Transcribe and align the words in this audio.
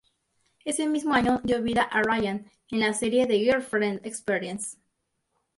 Ese 0.65 0.87
mismo 0.89 1.13
año 1.13 1.41
dio 1.43 1.61
vida 1.61 1.83
a 1.83 2.01
Ryan 2.01 2.49
en 2.71 2.79
la 2.79 2.91
serie 2.95 3.27
The 3.27 3.37
Girlfriend 3.37 4.03
Experience. 4.03 4.77